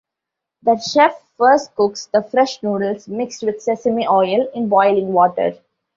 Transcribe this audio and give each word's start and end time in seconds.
The 0.63 0.79
chef 0.79 1.13
first 1.37 1.75
cooks 1.75 2.07
the 2.07 2.23
fresh 2.23 2.63
noodles 2.63 3.07
mixed 3.07 3.43
with 3.43 3.61
sesame 3.61 4.07
oil 4.07 4.47
in 4.55 4.67
boiling 4.67 5.13
water. 5.13 5.53